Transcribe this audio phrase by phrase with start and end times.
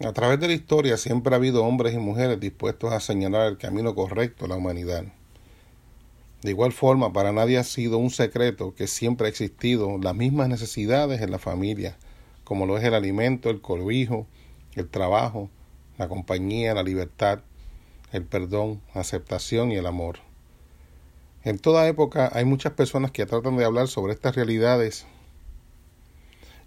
[0.00, 3.58] A través de la historia siempre ha habido hombres y mujeres dispuestos a señalar el
[3.58, 5.04] camino correcto a la humanidad.
[6.42, 10.48] De igual forma, para nadie ha sido un secreto que siempre ha existido las mismas
[10.48, 11.96] necesidades en la familia,
[12.44, 14.28] como lo es el alimento, el cobijo,
[14.76, 15.50] el trabajo,
[15.98, 17.40] la compañía, la libertad,
[18.12, 20.20] el perdón, la aceptación y el amor.
[21.42, 25.06] En toda época hay muchas personas que tratan de hablar sobre estas realidades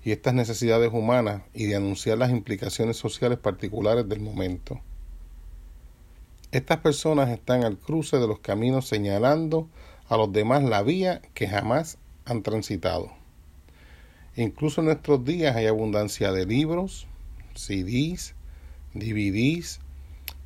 [0.04, 4.82] y estas necesidades humanas y de anunciar las implicaciones sociales particulares del momento.
[6.52, 9.70] Estas personas están al cruce de los caminos señalando
[10.10, 13.12] a los demás la vía que jamás han transitado.
[14.36, 17.08] Incluso en nuestros días hay abundancia de libros,
[17.54, 18.34] CDs,
[18.94, 19.80] DVDs,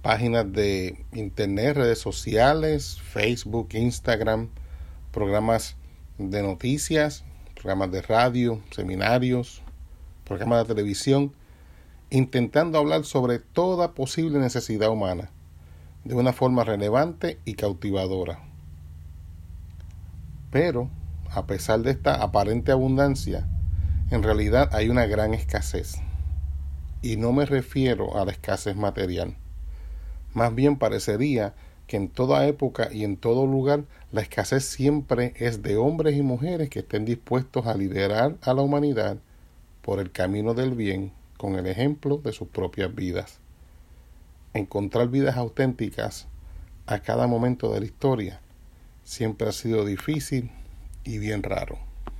[0.01, 4.49] páginas de internet, redes sociales, Facebook, Instagram,
[5.12, 5.76] programas
[6.17, 7.23] de noticias,
[7.65, 9.63] programas de radio, seminarios,
[10.23, 11.33] programas de televisión,
[12.11, 15.31] intentando hablar sobre toda posible necesidad humana
[16.03, 18.37] de una forma relevante y cautivadora.
[20.51, 20.91] Pero,
[21.31, 23.48] a pesar de esta aparente abundancia,
[24.12, 25.95] en realidad hay una gran escasez.
[27.01, 29.37] Y no me refiero a la escasez material.
[30.35, 31.55] Más bien parecería
[31.87, 36.21] que en toda época y en todo lugar la escasez siempre es de hombres y
[36.21, 39.17] mujeres que estén dispuestos a liderar a la humanidad
[39.81, 43.39] por el camino del bien con el ejemplo de sus propias vidas.
[44.53, 46.27] Encontrar vidas auténticas
[46.87, 48.41] a cada momento de la historia
[49.03, 50.49] siempre ha sido difícil
[51.03, 51.77] y bien raro.